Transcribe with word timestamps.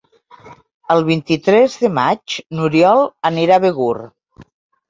El 0.95 1.01
vint-i-tres 1.09 1.75
de 1.83 1.91
maig 1.99 2.39
n'Oriol 2.57 3.05
anirà 3.33 3.59
a 3.59 3.65
Begur. 3.67 3.93